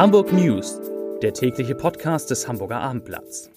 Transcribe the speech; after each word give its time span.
Hamburg 0.00 0.32
News, 0.32 0.80
der 1.20 1.34
tägliche 1.34 1.74
Podcast 1.74 2.30
des 2.30 2.48
Hamburger 2.48 2.80
Abendblatts. 2.80 3.50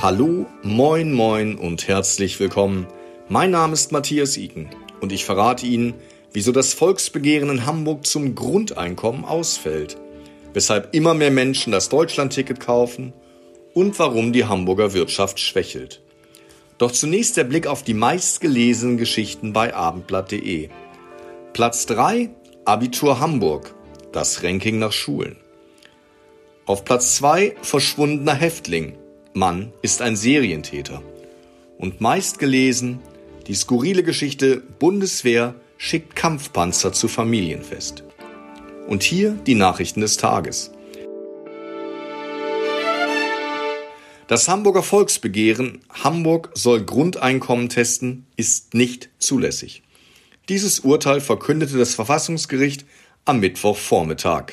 Hallo, 0.00 0.46
moin, 0.62 1.12
moin 1.12 1.56
und 1.56 1.86
herzlich 1.86 2.40
willkommen. 2.40 2.86
Mein 3.28 3.50
Name 3.50 3.74
ist 3.74 3.92
Matthias 3.92 4.38
Iken 4.38 4.70
und 5.02 5.12
ich 5.12 5.26
verrate 5.26 5.66
Ihnen, 5.66 5.92
wieso 6.32 6.50
das 6.50 6.72
Volksbegehren 6.72 7.50
in 7.50 7.66
Hamburg 7.66 8.06
zum 8.06 8.34
Grundeinkommen 8.34 9.26
ausfällt, 9.26 9.98
weshalb 10.54 10.94
immer 10.94 11.12
mehr 11.12 11.30
Menschen 11.30 11.74
das 11.74 11.90
Deutschlandticket 11.90 12.58
kaufen 12.58 13.12
und 13.74 13.98
warum 13.98 14.32
die 14.32 14.46
Hamburger 14.46 14.94
Wirtschaft 14.94 15.38
schwächelt. 15.38 16.00
Doch 16.78 16.92
zunächst 16.92 17.36
der 17.36 17.44
Blick 17.44 17.66
auf 17.66 17.82
die 17.82 17.94
meistgelesenen 17.94 18.96
Geschichten 18.96 19.52
bei 19.52 19.74
abendblatt.de. 19.74 20.68
Platz 21.52 21.86
3 21.86 22.30
Abitur 22.64 23.18
Hamburg, 23.18 23.74
das 24.12 24.44
Ranking 24.44 24.78
nach 24.78 24.92
Schulen. 24.92 25.36
Auf 26.66 26.84
Platz 26.84 27.16
2 27.16 27.56
Verschwundener 27.62 28.34
Häftling, 28.34 28.96
Mann 29.32 29.72
ist 29.82 30.02
ein 30.02 30.16
Serientäter. 30.16 31.02
Und 31.78 32.00
meistgelesen 32.00 33.00
die 33.48 33.54
skurrile 33.54 34.02
Geschichte 34.02 34.62
Bundeswehr 34.78 35.54
schickt 35.78 36.14
Kampfpanzer 36.14 36.92
zu 36.92 37.08
Familienfest. 37.08 38.04
Und 38.86 39.02
hier 39.02 39.32
die 39.46 39.54
Nachrichten 39.54 40.02
des 40.02 40.18
Tages. 40.18 40.70
Das 44.28 44.46
Hamburger 44.46 44.82
Volksbegehren 44.82 45.80
Hamburg 45.88 46.50
soll 46.52 46.84
Grundeinkommen 46.84 47.70
testen 47.70 48.26
ist 48.36 48.74
nicht 48.74 49.08
zulässig. 49.18 49.82
Dieses 50.50 50.80
Urteil 50.80 51.22
verkündete 51.22 51.78
das 51.78 51.94
Verfassungsgericht 51.94 52.84
am 53.24 53.40
Mittwochvormittag. 53.40 54.52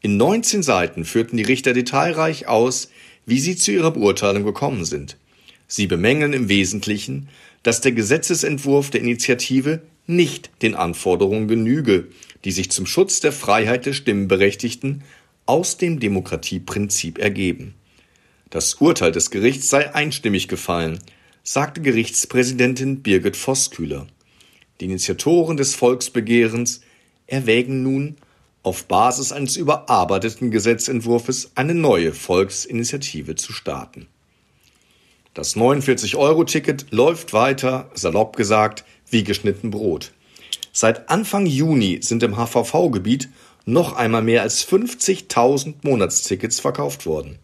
In 0.00 0.16
19 0.16 0.62
Seiten 0.62 1.04
führten 1.04 1.36
die 1.36 1.42
Richter 1.42 1.74
detailreich 1.74 2.48
aus, 2.48 2.88
wie 3.26 3.40
sie 3.40 3.56
zu 3.56 3.72
ihrer 3.72 3.90
Beurteilung 3.90 4.42
gekommen 4.42 4.86
sind. 4.86 5.18
Sie 5.66 5.86
bemängeln 5.86 6.32
im 6.32 6.48
Wesentlichen, 6.48 7.28
dass 7.62 7.82
der 7.82 7.92
Gesetzesentwurf 7.92 8.88
der 8.88 9.02
Initiative 9.02 9.82
nicht 10.06 10.50
den 10.62 10.74
Anforderungen 10.74 11.46
genüge, 11.46 12.08
die 12.46 12.52
sich 12.52 12.70
zum 12.70 12.86
Schutz 12.86 13.20
der 13.20 13.32
Freiheit 13.32 13.84
der 13.84 13.92
Stimmberechtigten 13.92 15.02
aus 15.44 15.76
dem 15.76 16.00
Demokratieprinzip 16.00 17.18
ergeben. 17.18 17.74
Das 18.54 18.74
Urteil 18.74 19.10
des 19.10 19.32
Gerichts 19.32 19.68
sei 19.68 19.92
einstimmig 19.96 20.46
gefallen, 20.46 21.00
sagte 21.42 21.80
Gerichtspräsidentin 21.80 23.02
Birgit 23.02 23.36
Vosskühler. 23.36 24.06
Die 24.78 24.84
Initiatoren 24.84 25.56
des 25.56 25.74
Volksbegehrens 25.74 26.80
erwägen 27.26 27.82
nun, 27.82 28.14
auf 28.62 28.84
Basis 28.84 29.32
eines 29.32 29.56
überarbeiteten 29.56 30.52
Gesetzentwurfs 30.52 31.50
eine 31.56 31.74
neue 31.74 32.12
Volksinitiative 32.12 33.34
zu 33.34 33.52
starten. 33.52 34.06
Das 35.34 35.56
49-Euro-Ticket 35.56 36.92
läuft 36.92 37.32
weiter, 37.32 37.90
salopp 37.94 38.36
gesagt, 38.36 38.84
wie 39.10 39.24
geschnitten 39.24 39.72
Brot. 39.72 40.12
Seit 40.72 41.10
Anfang 41.10 41.46
Juni 41.46 41.98
sind 42.02 42.22
im 42.22 42.36
HVV-Gebiet 42.36 43.30
noch 43.66 43.96
einmal 43.96 44.22
mehr 44.22 44.42
als 44.42 44.64
50.000 44.64 45.74
Monatstickets 45.82 46.60
verkauft 46.60 47.04
worden. 47.04 47.40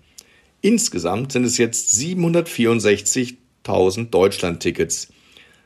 Insgesamt 0.63 1.33
sind 1.33 1.45
es 1.45 1.59
jetzt 1.59 1.95
764.000 1.95 4.11
Deutschland-Tickets, 4.11 5.09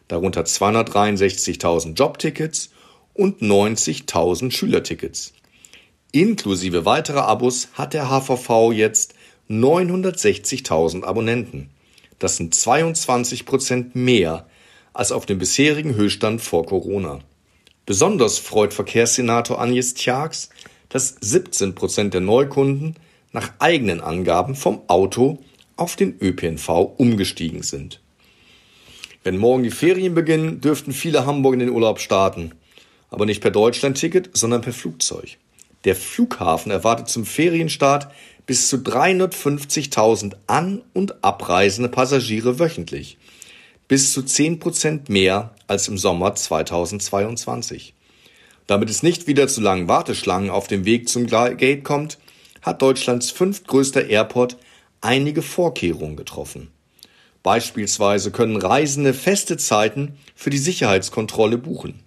darunter 0.07 0.43
263.000 0.43 1.95
Jobtickets 1.95 2.71
und 3.13 3.43
90.000 3.43 4.53
Schülertickets. 4.53 5.33
Inklusive 6.13 6.85
weiterer 6.85 7.27
Abos 7.27 7.71
hat 7.73 7.93
der 7.93 8.09
HVV 8.09 8.71
jetzt 8.73 9.15
960.000 9.51 11.03
Abonnenten. 11.03 11.71
Das 12.21 12.37
sind 12.37 12.55
22 12.55 13.47
Prozent 13.47 13.97
mehr 13.97 14.47
als 14.93 15.11
auf 15.11 15.27
dem 15.27 15.39
bisherigen 15.39 15.97
Höchststand 15.97 16.41
vor 16.41 16.67
Corona. 16.67 17.19
Besonders 17.85 18.39
freut 18.39 18.73
Verkehrssenator 18.73 19.61
Agnes 19.61 19.95
Tjax, 19.95 20.51
dass 20.89 21.17
17 21.21 21.75
Prozent 21.75 22.15
der 22.15 22.21
Neukunden 22.21 22.95
nach 23.35 23.53
eigenen 23.59 24.01
Angaben 24.01 24.55
vom 24.55 24.81
Auto 24.87 25.39
auf 25.77 25.97
den 25.97 26.17
ÖPNV 26.21 26.69
umgestiegen 26.97 27.63
sind. 27.63 28.01
Wenn 29.25 29.37
morgen 29.37 29.65
die 29.65 29.71
Ferien 29.71 30.15
beginnen, 30.15 30.61
dürften 30.61 30.93
viele 30.93 31.27
Hamburg 31.27 31.55
in 31.55 31.61
den 31.61 31.71
Urlaub 31.71 31.99
starten. 31.99 32.53
Aber 33.11 33.27
nicht 33.27 33.41
per 33.41 33.51
Deutschlandticket, 33.51 34.31
sondern 34.35 34.61
per 34.61 34.73
Flugzeug. 34.73 35.37
Der 35.85 35.97
Flughafen 35.97 36.71
erwartet 36.71 37.09
zum 37.09 37.27
Ferienstart 37.27 38.09
bis 38.47 38.69
zu 38.69 38.77
350.000 38.77 40.35
an- 40.47 40.83
und 40.93 41.25
abreisende 41.25 41.89
Passagiere 41.89 42.59
wöchentlich. 42.59 43.19
Bis 43.89 44.13
zu 44.13 44.23
10 44.23 44.61
Prozent 44.61 45.09
mehr 45.09 45.55
als 45.67 45.89
im 45.89 45.99
Sommer 45.99 46.35
2022. 46.35 47.95
Damit 48.67 48.91
es 48.91 49.03
nicht 49.03 49.27
wieder 49.27 49.49
zu 49.49 49.61
langen 49.61 49.89
Warteschlangen 49.89 50.51
auf 50.51 50.69
dem 50.69 50.85
Weg 50.85 51.09
zum 51.09 51.27
Gate 51.27 51.85
kommt, 51.85 52.19
hat 52.65 52.83
Deutschlands 52.83 53.31
fünftgrößter 53.31 54.09
Airport 54.09 54.57
einige 55.01 55.43
Vorkehrungen 55.43 56.17
getroffen. 56.17 56.71
Beispielsweise 57.43 58.31
können 58.31 58.57
Reisende 58.57 59.13
feste 59.13 59.59
Zeiten 59.59 60.17
für 60.35 60.49
die 60.49 60.59
Sicherheitskontrolle 60.59 61.59
buchen. 61.59 62.01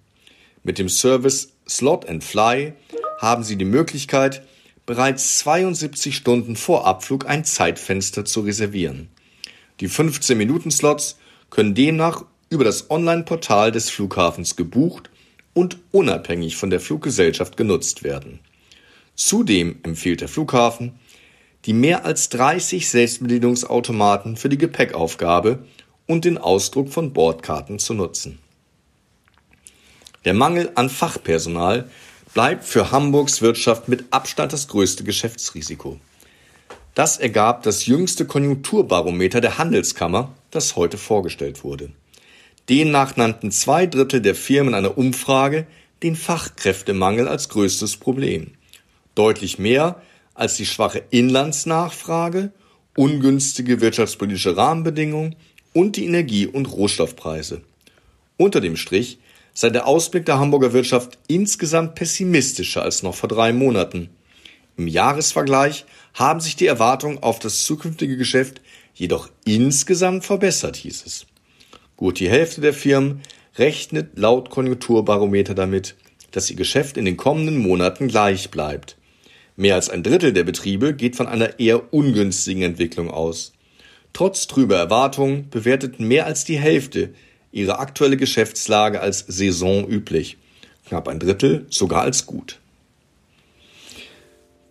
Mit 0.64 0.78
dem 0.78 0.88
Service 0.88 1.52
Slot 1.68 2.08
and 2.08 2.24
Fly 2.24 2.72
haben 3.20 3.44
Sie 3.44 3.56
die 3.56 3.64
Möglichkeit, 3.64 4.42
bereits 4.84 5.38
72 5.38 6.16
Stunden 6.16 6.56
vor 6.56 6.86
Abflug 6.86 7.28
ein 7.28 7.44
Zeitfenster 7.44 8.24
zu 8.24 8.40
reservieren. 8.40 9.08
Die 9.80 9.88
15-Minuten-Slots 9.88 11.18
können 11.50 11.74
demnach 11.76 12.24
über 12.50 12.64
das 12.64 12.90
Online-Portal 12.90 13.70
des 13.70 13.90
Flughafens 13.90 14.56
gebucht 14.56 15.10
und 15.54 15.78
unabhängig 15.92 16.56
von 16.56 16.70
der 16.70 16.80
Fluggesellschaft 16.80 17.56
genutzt 17.56 18.02
werden. 18.02 18.40
Zudem 19.18 19.80
empfiehlt 19.82 20.20
der 20.20 20.28
Flughafen, 20.28 20.92
die 21.64 21.72
mehr 21.72 22.04
als 22.04 22.28
30 22.28 22.88
Selbstbedienungsautomaten 22.88 24.36
für 24.36 24.48
die 24.48 24.58
Gepäckaufgabe 24.58 25.64
und 26.06 26.24
den 26.24 26.38
Ausdruck 26.38 26.88
von 26.88 27.12
Bordkarten 27.12 27.80
zu 27.80 27.94
nutzen. 27.94 28.38
Der 30.24 30.34
Mangel 30.34 30.70
an 30.76 30.88
Fachpersonal 30.88 31.90
bleibt 32.32 32.62
für 32.62 32.92
Hamburgs 32.92 33.42
Wirtschaft 33.42 33.88
mit 33.88 34.04
Abstand 34.12 34.52
das 34.52 34.68
größte 34.68 35.02
Geschäftsrisiko. 35.02 35.98
Das 36.94 37.18
ergab 37.18 37.64
das 37.64 37.86
jüngste 37.86 38.24
Konjunkturbarometer 38.24 39.40
der 39.40 39.58
Handelskammer, 39.58 40.32
das 40.52 40.76
heute 40.76 40.96
vorgestellt 40.96 41.64
wurde. 41.64 41.90
Demnach 42.68 43.16
nannten 43.16 43.50
zwei 43.50 43.86
Drittel 43.86 44.20
der 44.20 44.36
Firmen 44.36 44.74
einer 44.74 44.96
Umfrage 44.96 45.66
den 46.04 46.14
Fachkräftemangel 46.14 47.26
als 47.26 47.48
größtes 47.48 47.96
Problem 47.96 48.52
deutlich 49.18 49.58
mehr 49.58 50.00
als 50.34 50.56
die 50.56 50.66
schwache 50.66 51.02
Inlandsnachfrage, 51.10 52.52
ungünstige 52.96 53.80
wirtschaftspolitische 53.80 54.56
Rahmenbedingungen 54.56 55.34
und 55.72 55.96
die 55.96 56.06
Energie- 56.06 56.46
und 56.46 56.66
Rohstoffpreise. 56.66 57.62
Unter 58.36 58.60
dem 58.60 58.76
Strich 58.76 59.18
sei 59.52 59.70
der 59.70 59.88
Ausblick 59.88 60.24
der 60.26 60.38
Hamburger 60.38 60.72
Wirtschaft 60.72 61.18
insgesamt 61.26 61.96
pessimistischer 61.96 62.82
als 62.82 63.02
noch 63.02 63.16
vor 63.16 63.28
drei 63.28 63.52
Monaten. 63.52 64.10
Im 64.76 64.86
Jahresvergleich 64.86 65.84
haben 66.14 66.40
sich 66.40 66.54
die 66.54 66.66
Erwartungen 66.66 67.18
auf 67.20 67.40
das 67.40 67.64
zukünftige 67.64 68.16
Geschäft 68.16 68.60
jedoch 68.94 69.28
insgesamt 69.44 70.24
verbessert, 70.24 70.76
hieß 70.76 71.04
es. 71.04 71.26
Gut 71.96 72.20
die 72.20 72.30
Hälfte 72.30 72.60
der 72.60 72.74
Firmen 72.74 73.22
rechnet 73.56 74.16
laut 74.16 74.50
Konjunkturbarometer 74.50 75.54
damit, 75.54 75.96
dass 76.30 76.50
ihr 76.50 76.56
Geschäft 76.56 76.96
in 76.96 77.04
den 77.04 77.16
kommenden 77.16 77.58
Monaten 77.58 78.06
gleich 78.06 78.50
bleibt. 78.50 78.97
Mehr 79.58 79.74
als 79.74 79.90
ein 79.90 80.04
Drittel 80.04 80.32
der 80.32 80.44
Betriebe 80.44 80.94
geht 80.94 81.16
von 81.16 81.26
einer 81.26 81.58
eher 81.58 81.92
ungünstigen 81.92 82.62
Entwicklung 82.62 83.10
aus. 83.10 83.52
Trotz 84.12 84.46
trüber 84.46 84.76
Erwartungen 84.76 85.50
bewerteten 85.50 86.06
mehr 86.06 86.26
als 86.26 86.44
die 86.44 86.60
Hälfte 86.60 87.12
ihre 87.50 87.80
aktuelle 87.80 88.16
Geschäftslage 88.16 89.00
als 89.00 89.24
saisonüblich, 89.26 90.36
knapp 90.86 91.08
ein 91.08 91.18
Drittel 91.18 91.66
sogar 91.70 92.02
als 92.02 92.24
gut. 92.24 92.60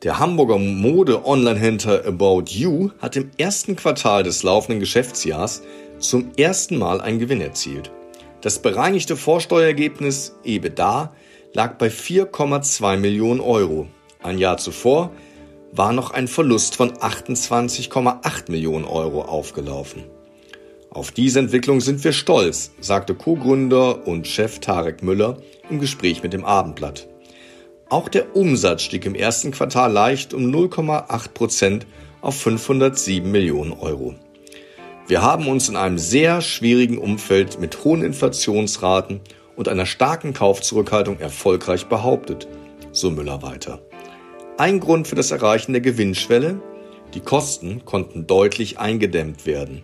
Der 0.03 0.19
Hamburger 0.19 0.57
Mode-Online-Händler 0.57 2.05
About 2.05 2.45
You 2.47 2.91
hat 2.99 3.17
im 3.17 3.31
ersten 3.37 3.75
Quartal 3.75 4.23
des 4.23 4.43
laufenden 4.43 4.79
Geschäftsjahrs 4.79 5.63
zum 5.99 6.31
ersten 6.37 6.77
Mal 6.77 7.01
einen 7.01 7.19
Gewinn 7.19 7.41
erzielt. 7.41 7.91
Das 8.39 8.61
bereinigte 8.61 9.17
Vorsteuerergebnis 9.17 10.33
EBITDA 10.45 11.13
lag 11.53 11.77
bei 11.77 11.89
4,2 11.89 12.95
Millionen 12.95 13.41
Euro. 13.41 13.87
Ein 14.21 14.37
Jahr 14.37 14.57
zuvor 14.57 15.11
war 15.71 15.93
noch 15.93 16.11
ein 16.11 16.27
Verlust 16.27 16.75
von 16.75 16.93
28,8 16.93 18.49
Millionen 18.51 18.85
Euro 18.85 19.21
aufgelaufen. 19.23 20.03
Auf 20.89 21.11
diese 21.11 21.39
Entwicklung 21.39 21.81
sind 21.81 22.03
wir 22.03 22.13
stolz, 22.13 22.71
sagte 22.79 23.13
Co-Gründer 23.13 24.07
und 24.07 24.27
Chef 24.27 24.59
Tarek 24.59 25.03
Müller 25.03 25.37
im 25.69 25.79
Gespräch 25.79 26.23
mit 26.23 26.33
dem 26.33 26.45
Abendblatt. 26.45 27.07
Auch 27.89 28.09
der 28.09 28.35
Umsatz 28.35 28.81
stieg 28.81 29.05
im 29.05 29.15
ersten 29.15 29.51
Quartal 29.51 29.91
leicht 29.91 30.33
um 30.33 30.43
0,8 30.43 31.33
Prozent 31.33 31.85
auf 32.21 32.35
507 32.41 33.29
Millionen 33.29 33.73
Euro. 33.73 34.15
Wir 35.07 35.21
haben 35.21 35.47
uns 35.47 35.69
in 35.69 35.77
einem 35.77 35.97
sehr 35.97 36.41
schwierigen 36.41 36.97
Umfeld 36.97 37.59
mit 37.59 37.83
hohen 37.85 38.01
Inflationsraten 38.01 39.21
und 39.55 39.69
einer 39.69 39.85
starken 39.85 40.33
Kaufzurückhaltung 40.33 41.19
erfolgreich 41.19 41.85
behauptet, 41.85 42.47
so 42.91 43.09
Müller 43.09 43.41
weiter. 43.41 43.79
Ein 44.57 44.79
Grund 44.79 45.07
für 45.07 45.13
das 45.13 45.29
Erreichen 45.29 45.73
der 45.73 45.81
Gewinnschwelle? 45.81 46.59
Die 47.13 47.19
Kosten 47.19 47.85
konnten 47.85 48.25
deutlich 48.25 48.79
eingedämmt 48.79 49.45
werden. 49.45 49.83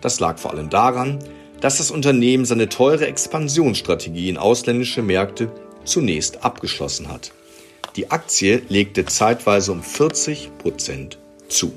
Das 0.00 0.18
lag 0.18 0.38
vor 0.38 0.50
allem 0.50 0.70
daran, 0.70 1.20
dass 1.60 1.78
das 1.78 1.92
Unternehmen 1.92 2.44
seine 2.44 2.68
teure 2.68 3.06
Expansionsstrategie 3.06 4.28
in 4.28 4.36
ausländische 4.36 5.02
Märkte 5.02 5.52
zunächst 5.84 6.44
abgeschlossen 6.44 7.08
hat. 7.08 7.30
Die 7.94 8.10
Aktie 8.10 8.62
legte 8.68 9.04
zeitweise 9.04 9.70
um 9.70 9.84
40 9.84 10.50
Prozent 10.58 11.18
zu. 11.48 11.72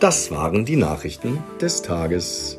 Das 0.00 0.30
waren 0.30 0.66
die 0.66 0.76
Nachrichten 0.76 1.42
des 1.62 1.80
Tages. 1.80 2.58